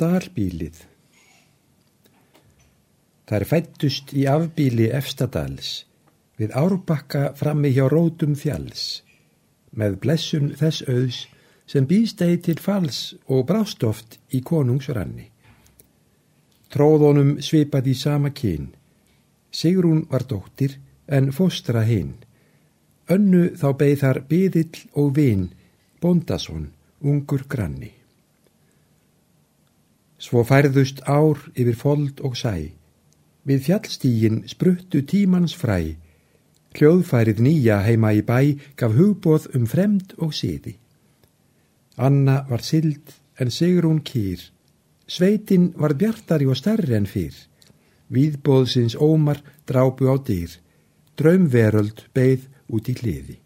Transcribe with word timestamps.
Dalbílið 0.00 0.78
Þær 3.28 3.44
fættust 3.50 4.14
í 4.16 4.22
afbíli 4.32 4.86
Efstadals 4.96 5.72
við 6.40 6.54
árbakka 6.56 7.34
frammi 7.36 7.68
hjá 7.76 7.82
rótum 7.92 8.32
fjalls 8.42 8.86
með 9.76 9.98
blessun 10.06 10.48
þess 10.56 10.86
auðs 10.88 11.20
sem 11.74 11.90
býstegi 11.92 12.40
til 12.48 12.56
fals 12.64 13.02
og 13.28 13.44
brástoft 13.52 14.16
í 14.32 14.40
konungsranni. 14.40 15.28
Tróðunum 16.72 17.36
svipaði 17.44 17.92
í 17.92 18.00
sama 18.06 18.32
kyn. 18.32 18.72
Sigrún 19.52 20.06
var 20.08 20.24
dóttir 20.32 20.80
en 21.12 21.28
fóstra 21.28 21.84
hinn. 21.84 22.16
Önnu 23.12 23.50
þá 23.52 23.68
beigð 23.76 24.04
þar 24.06 24.24
byðill 24.32 24.84
og 24.96 25.16
vinn, 25.20 25.48
Bondason, 26.00 26.70
ungur 27.04 27.44
granni. 27.44 27.99
Svo 30.20 30.42
færðust 30.44 31.00
ár 31.08 31.38
yfir 31.56 31.76
fold 31.80 32.20
og 32.20 32.36
sæ. 32.36 32.76
Við 33.48 33.62
fjallstígin 33.66 34.42
spruttu 34.52 35.00
tímans 35.00 35.54
fræ. 35.56 35.96
Hljóðfærið 36.76 37.40
nýja 37.40 37.80
heima 37.86 38.12
í 38.12 38.20
bæ 38.20 38.60
gaf 38.76 38.92
hugbóð 38.98 39.48
um 39.56 39.64
fremd 39.66 40.12
og 40.20 40.34
siði. 40.36 40.76
Anna 41.96 42.44
var 42.50 42.60
sild 42.60 43.16
en 43.40 43.50
Sigrún 43.50 44.02
kýr. 44.04 44.44
Sveitin 45.08 45.72
var 45.80 45.96
bjartari 45.96 46.46
og 46.46 46.60
starri 46.60 46.94
en 46.94 47.08
fyrr. 47.08 47.34
Víðbóðsins 48.12 48.98
ómar 49.00 49.40
drápu 49.66 50.04
á 50.12 50.20
dýr. 50.20 50.52
Draumveröld 51.16 52.04
beigð 52.14 52.44
út 52.68 52.92
í 52.92 52.94
hliði. 53.00 53.40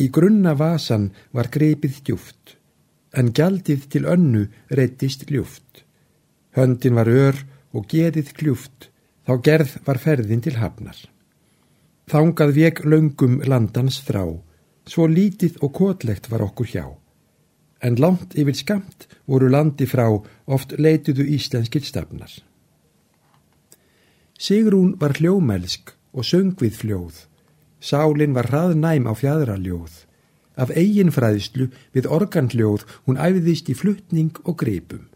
Í 0.00 0.08
grunna 0.08 0.56
vasan 0.56 1.10
var 1.36 1.52
greipið 1.52 2.00
djúft 2.08 2.56
en 3.12 3.32
gjaldið 3.36 3.88
til 3.92 4.06
önnu 4.08 4.46
reyttist 4.70 5.28
ljúft. 5.30 5.84
Höndin 6.56 6.96
var 6.96 7.08
ör 7.08 7.36
og 7.72 7.88
geðið 7.88 8.32
kljúft, 8.36 8.88
þá 9.26 9.32
gerð 9.46 9.76
var 9.86 10.00
ferðin 10.00 10.44
til 10.44 10.58
hafnar. 10.60 10.98
Þángað 12.10 12.54
vek 12.56 12.82
laungum 12.84 13.40
landans 13.48 14.00
þrá, 14.04 14.24
svo 14.84 15.06
lítið 15.08 15.60
og 15.64 15.72
kotlegt 15.78 16.28
var 16.32 16.44
okkur 16.44 16.68
hjá. 16.68 16.86
En 17.82 17.96
langt 17.98 18.36
yfir 18.38 18.56
skamt 18.56 19.08
voru 19.26 19.48
landi 19.50 19.86
frá, 19.90 20.06
oft 20.46 20.74
leituðu 20.78 21.24
íslenskir 21.36 21.82
stafnar. 21.86 22.30
Sigrún 24.38 24.96
var 25.00 25.16
hljómelsk 25.18 25.94
og 26.12 26.26
söng 26.26 26.54
við 26.60 26.78
fljóð. 26.82 27.16
Sálin 27.80 28.34
var 28.34 28.50
hraðnæm 28.50 29.08
á 29.10 29.12
fjadraljóð. 29.14 29.92
Af 30.56 30.72
eiginfræðslu 30.76 31.70
við 31.94 32.08
organhljóð 32.12 32.84
hún 33.06 33.20
æfiðist 33.20 33.70
í 33.72 33.76
fluttning 33.78 34.36
og 34.44 34.58
greipum. 34.60 35.06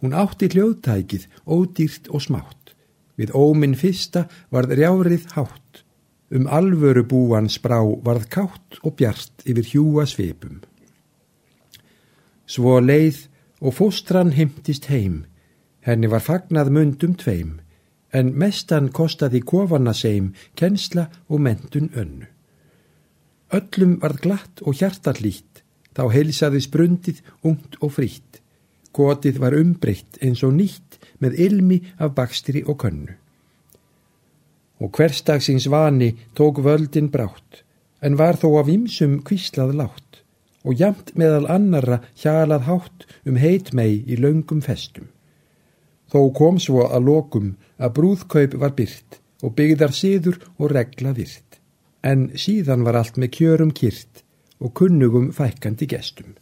Hún 0.00 0.16
átti 0.16 0.48
hljóðtækið 0.52 1.26
ódýrt 1.46 2.10
og 2.10 2.24
smátt. 2.24 2.74
Við 3.20 3.32
óminn 3.36 3.76
fyrsta 3.76 4.26
varð 4.52 4.76
rjárið 4.78 5.26
hátt. 5.36 5.84
Um 6.30 6.46
alvöru 6.46 7.02
búan 7.04 7.50
sprá 7.50 7.80
varð 8.04 8.28
kátt 8.30 8.78
og 8.84 8.96
bjart 8.96 9.44
yfir 9.44 9.66
hjúa 9.66 10.06
sveipum. 10.06 10.60
Svo 12.46 12.78
leið 12.80 13.26
og 13.60 13.74
fóstran 13.76 14.32
heimtist 14.36 14.88
heim. 14.90 15.24
Henni 15.84 16.08
var 16.12 16.24
fagnað 16.24 16.70
mundum 16.72 17.14
tveim, 17.16 17.60
en 18.12 18.32
mestan 18.36 18.90
kostaði 18.92 19.40
kofana 19.40 19.94
seim, 19.96 20.32
kensla 20.56 21.08
og 21.28 21.40
mentun 21.40 21.90
önnu. 21.96 22.28
Öllum 23.50 23.96
varð 23.98 24.20
glatt 24.22 24.60
og 24.62 24.76
hjartarlít, 24.78 25.64
þá 25.90 26.04
heilsaði 26.14 26.60
sprundið 26.62 27.18
ungt 27.50 27.80
og 27.82 27.96
frýtt. 27.96 28.38
Gotið 28.94 29.40
var 29.42 29.56
umbreytt 29.58 30.20
eins 30.22 30.44
og 30.46 30.54
nýtt 30.54 31.00
með 31.22 31.40
ilmi 31.46 31.80
af 31.98 32.14
bakstri 32.14 32.62
og 32.62 32.78
könnu. 32.84 33.16
Og 34.80 34.94
hverstagsins 34.94 35.66
vani 35.70 36.12
tók 36.38 36.62
völdin 36.62 37.10
brátt, 37.10 37.64
en 38.00 38.16
var 38.16 38.38
þó 38.38 38.60
af 38.62 38.70
ymsum 38.70 39.18
kvíslað 39.26 39.74
látt, 39.82 40.22
og 40.62 40.78
jamt 40.78 41.12
meðal 41.18 41.50
annara 41.50 42.00
hjalað 42.22 42.66
hátt 42.70 43.06
um 43.26 43.42
heit 43.42 43.74
mei 43.74 43.98
í 44.06 44.18
laungum 44.18 44.62
festum. 44.62 45.10
Þó 46.10 46.30
kom 46.38 46.62
svo 46.62 46.86
að 46.86 47.06
lokum 47.10 47.54
að 47.82 47.94
brúðkaup 47.98 48.58
var 48.62 48.78
byrt 48.78 49.20
og 49.42 49.54
byggðar 49.58 49.94
síður 49.94 50.38
og 50.58 50.70
regla 50.70 51.14
virt 51.18 51.49
en 52.02 52.30
síðan 52.34 52.84
var 52.86 52.98
allt 53.00 53.18
með 53.20 53.34
kjörum 53.36 53.72
kýrt 53.76 54.22
og 54.60 54.74
kunnugum 54.76 55.30
fækandi 55.32 55.88
gestum. 55.88 56.34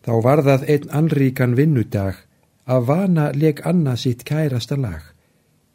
Þá 0.00 0.12
var 0.24 0.42
það 0.46 0.66
einn 0.72 0.92
anríkan 0.96 1.56
vinnudag 1.58 2.22
að 2.70 2.86
vana 2.88 3.26
leg 3.36 3.60
Anna 3.66 3.96
sitt 3.96 4.24
kærasta 4.24 4.78
lag, 4.80 5.02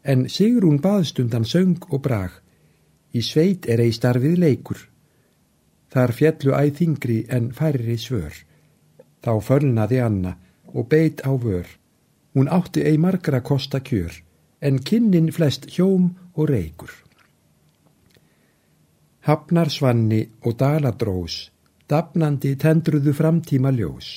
en 0.03 0.27
Sigrún 0.29 0.81
baðstundan 0.81 1.45
söng 1.45 1.77
og 1.91 2.01
brag, 2.01 2.31
í 3.13 3.21
sveit 3.21 3.67
er 3.69 3.83
ei 3.83 3.93
starfið 3.93 4.37
leikur. 4.41 4.79
Þar 5.93 6.11
fjallu 6.17 6.55
æð 6.57 6.73
þingri 6.79 7.19
en 7.31 7.51
færri 7.55 7.97
svör. 8.01 8.33
Þá 9.23 9.31
fölnaði 9.41 10.01
Anna 10.03 10.35
og 10.73 10.89
beit 10.91 11.21
á 11.23 11.31
vör. 11.31 11.67
Hún 12.35 12.51
átti 12.51 12.83
ei 12.83 12.97
margra 12.97 13.39
kosta 13.39 13.79
kjör, 13.79 14.11
en 14.61 14.81
kinnin 14.83 15.31
flest 15.31 15.69
hjóm 15.77 16.11
og 16.35 16.49
reikur. 16.49 17.04
Hafnarsvanni 19.25 20.19
og 20.45 20.53
daladrós, 20.59 21.35
dapnandi 21.89 22.51
tendruðu 22.61 23.13
framtíma 23.17 23.71
ljós. 23.73 24.09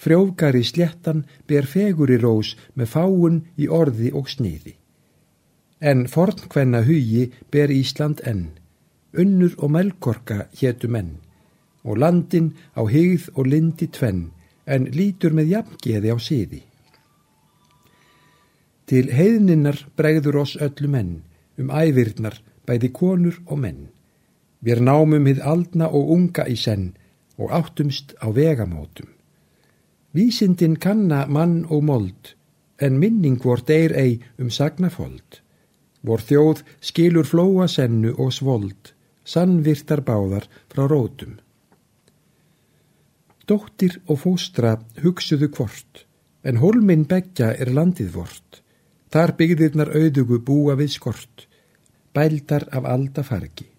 Frjófgari 0.00 0.62
sléttan 0.64 1.26
ber 1.46 1.68
fegur 1.68 2.08
í 2.08 2.16
rós 2.22 2.54
með 2.72 2.88
fáun 2.94 3.36
í 3.60 3.68
orði 3.68 4.08
og 4.16 4.32
sniði. 4.32 4.72
En 5.84 6.06
fornkvenna 6.08 6.80
hugi 6.88 7.26
ber 7.52 7.76
Ísland 7.76 8.24
enn, 8.24 8.48
unnur 9.12 9.52
og 9.58 9.76
melkorka 9.76 10.46
hétu 10.56 10.88
menn, 10.88 11.18
og 11.84 12.00
landin 12.00 12.54
á 12.72 12.88
higð 12.88 13.28
og 13.36 13.52
lindi 13.52 13.92
tvenn, 13.92 14.30
en 14.64 14.88
lítur 14.96 15.36
með 15.36 15.56
jafngeði 15.58 16.08
á 16.08 16.16
síði. 16.16 16.62
Til 18.88 19.10
heiðninnar 19.12 19.90
bregður 19.92 20.46
oss 20.46 20.56
öllu 20.56 20.88
menn, 20.88 21.18
um 21.60 21.68
ævirnar, 21.68 22.40
bæði 22.64 22.96
konur 22.96 23.42
og 23.44 23.60
menn. 23.60 23.90
Við 24.62 24.82
námum 24.86 25.26
hið 25.26 25.42
aldna 25.42 25.88
og 25.90 26.12
unga 26.14 26.46
í 26.46 26.56
senn 26.56 26.92
og 27.38 27.50
áttumst 27.50 28.14
á 28.22 28.30
vegamótum. 28.30 29.10
Vísindin 30.14 30.76
kanna 30.76 31.26
mann 31.26 31.64
og 31.66 31.82
mold, 31.88 32.34
en 32.78 32.98
minning 33.00 33.40
vor 33.42 33.62
deyr 33.66 33.94
ei 33.96 34.20
um 34.38 34.50
sagnafold. 34.50 35.40
Vor 36.02 36.20
þjóð 36.20 36.62
skilur 36.80 37.26
flóa 37.26 37.66
sennu 37.70 38.12
og 38.18 38.32
svold, 38.34 38.92
sannvirtar 39.24 40.02
báðar 40.06 40.46
frá 40.70 40.86
rótum. 40.90 41.38
Dóttir 43.48 43.98
og 44.06 44.20
fóstra 44.22 44.76
hugsuðu 45.02 45.48
hvort, 45.56 46.04
en 46.44 46.60
holminn 46.62 47.08
begja 47.10 47.52
er 47.54 47.72
landið 47.74 48.14
vort. 48.14 48.62
Þar 49.12 49.34
byggðirnar 49.38 49.90
auðugu 49.92 50.38
búa 50.46 50.78
við 50.78 50.94
skort, 50.94 51.48
bældar 52.14 52.68
af 52.70 52.86
alda 52.88 53.24
fargi. 53.26 53.71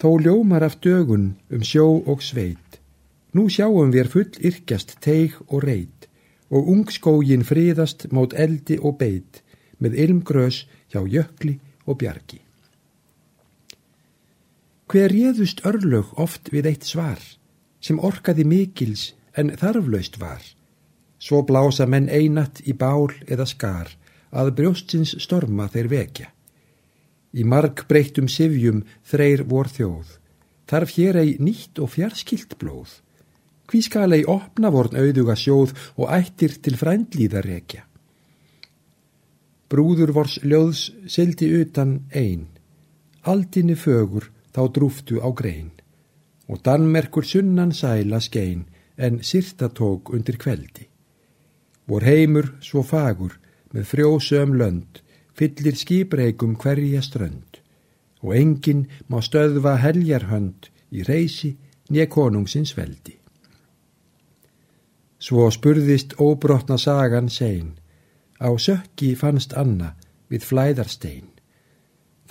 Þó 0.00 0.18
ljómar 0.24 0.64
af 0.66 0.78
dögun 0.80 1.34
um 1.50 1.62
sjó 1.66 2.02
og 2.06 2.22
sveit. 2.22 2.80
Nú 3.32 3.48
sjáum 3.48 3.92
við 3.94 4.10
full 4.12 4.32
yrkjast 4.44 4.96
teig 5.00 5.36
og 5.48 5.64
reit 5.64 6.08
og 6.52 6.68
ungskógin 6.68 7.46
fríðast 7.48 8.10
mót 8.12 8.34
eldi 8.36 8.76
og 8.76 8.98
beit 9.00 9.40
með 9.80 9.96
ilmgrös 10.04 10.66
hjá 10.92 11.00
jökli 11.08 11.58
og 11.88 11.98
bjargi. 12.02 12.42
Hver 14.92 15.08
réðust 15.08 15.62
örlög 15.64 16.12
oft 16.20 16.50
við 16.52 16.68
eitt 16.68 16.84
svar 16.84 17.22
sem 17.80 17.98
orkaði 17.98 18.44
mikils 18.44 19.12
en 19.32 19.54
þarflaust 19.56 20.18
var. 20.20 20.42
Svo 21.16 21.40
blása 21.48 21.86
menn 21.88 22.10
einat 22.12 22.60
í 22.68 22.74
bál 22.76 23.08
eða 23.24 23.46
skar 23.48 23.88
að 24.30 24.52
brjóstins 24.58 25.14
storma 25.24 25.68
þeir 25.72 25.88
vekja. 25.88 26.28
Í 27.32 27.44
marg 27.48 27.86
breyttum 27.88 28.28
sifjum 28.28 28.82
þreir 29.08 29.44
vor 29.48 29.70
þjóð. 29.72 30.18
Þarf 30.68 30.92
hér 30.96 31.18
ei 31.22 31.30
nýtt 31.40 31.80
og 31.80 31.92
fjarskilt 31.94 32.58
blóð. 32.60 33.00
Hví 33.68 33.80
skal 33.84 34.12
ei 34.12 34.24
opna 34.28 34.70
vorn 34.72 34.98
auðuga 35.00 35.36
sjóð 35.38 35.72
og 35.96 36.12
ættir 36.12 36.58
til 36.60 36.76
frændlíða 36.76 37.40
rekja. 37.44 37.86
Brúður 39.72 40.12
vors 40.12 40.36
ljóðs 40.44 40.90
sildi 41.08 41.48
utan 41.62 42.02
ein. 42.12 42.48
Aldinni 43.24 43.76
fögur 43.80 44.28
þá 44.52 44.62
drúftu 44.68 45.22
á 45.24 45.32
grein. 45.32 45.70
Og 46.52 46.60
Danmerkur 46.60 47.24
sunnan 47.24 47.72
sæla 47.72 48.20
skein 48.20 48.66
en 48.96 49.22
sirta 49.24 49.70
tók 49.72 50.12
undir 50.12 50.36
kveldi. 50.36 50.84
Vor 51.88 52.04
heimur 52.04 52.52
svo 52.60 52.82
fagur 52.84 53.38
með 53.72 53.88
frjósöm 53.88 54.52
lönd 54.60 55.00
fyllir 55.38 55.76
skipreikum 55.78 56.56
hverja 56.60 57.02
strönd 57.02 57.62
og 58.22 58.36
enginn 58.38 58.86
má 59.10 59.18
stöðva 59.24 59.76
heljarhönd 59.82 60.68
í 60.94 61.02
reysi 61.06 61.56
nýja 61.90 62.06
konungsins 62.08 62.72
veldi. 62.76 63.16
Svo 65.22 65.48
spurðist 65.54 66.16
óbrotna 66.18 66.78
sagan 66.78 67.28
sein, 67.30 67.74
á 68.42 68.50
sökki 68.58 69.12
fannst 69.18 69.52
Anna 69.54 69.92
við 70.30 70.46
flæðarstein. 70.48 71.28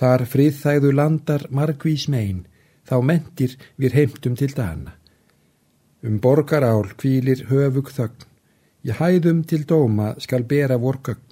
Þar 0.00 0.26
friðþægðu 0.28 0.90
landar 0.92 1.46
margvís 1.50 2.08
mein, 2.12 2.44
þá 2.84 2.96
mentir 3.00 3.56
við 3.80 3.96
heimtum 3.96 4.36
til 4.36 4.50
dana. 4.56 4.96
Um 6.02 6.18
borgarál 6.20 6.90
kvílir 6.98 7.46
höfug 7.48 7.92
þögn, 7.94 8.26
ég 8.82 8.98
hæðum 8.98 9.44
til 9.46 9.62
dóma 9.64 10.12
skal 10.18 10.42
bera 10.42 10.76
vor 10.76 10.98
gögn, 11.06 11.31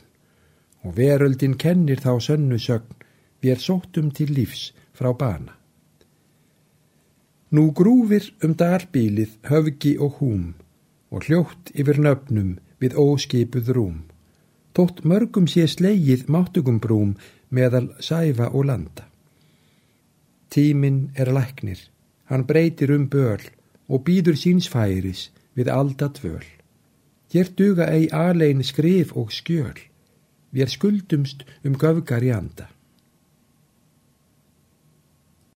og 0.84 0.96
veröldin 0.96 1.56
kennir 1.58 2.00
þá 2.00 2.12
sönnu 2.20 2.58
sögn, 2.58 2.96
við 3.40 3.56
er 3.56 3.62
sóttum 3.64 4.10
til 4.12 4.32
lífs 4.36 4.70
frá 4.96 5.12
bana. 5.16 5.56
Nú 7.50 7.72
grúfir 7.74 8.30
um 8.44 8.54
dalbílið 8.54 9.32
höfgi 9.50 9.96
og 9.98 10.20
húm, 10.20 10.54
og 11.10 11.26
hljótt 11.26 11.72
yfir 11.74 11.98
nöfnum 11.98 12.58
við 12.78 12.94
óskipuð 12.94 13.72
rúm. 13.74 13.98
Tótt 14.72 15.02
mörgum 15.02 15.48
sé 15.50 15.66
slegið 15.66 16.28
máttugum 16.30 16.78
brúm 16.78 17.16
meðal 17.50 17.90
sæfa 17.98 18.52
og 18.54 18.68
landa. 18.70 19.08
Tíminn 20.50 21.10
er 21.18 21.32
læknir, 21.34 21.80
hann 22.30 22.46
breytir 22.46 22.94
um 22.94 23.08
börl 23.10 23.50
og 23.90 24.04
býður 24.06 24.38
sínsfæris 24.38 25.28
við 25.58 25.70
alda 25.74 26.08
tvöl. 26.14 26.46
Hér 27.30 27.50
duga 27.58 27.90
ei 27.90 28.06
alein 28.14 28.62
skrif 28.62 29.10
og 29.16 29.34
skjöl, 29.34 29.89
við 30.54 30.74
skuldumst 30.74 31.44
um 31.64 31.78
göfgar 31.78 32.24
í 32.26 32.32
anda. 32.34 32.68